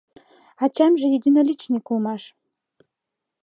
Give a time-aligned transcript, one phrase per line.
[0.63, 2.23] —Ачамже единоличник улмаш.